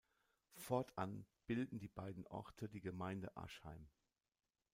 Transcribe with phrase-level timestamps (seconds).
[0.55, 3.87] Fortan bilden die beiden Orte die Gemeinde Aschheim.